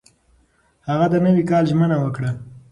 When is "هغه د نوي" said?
0.87-1.43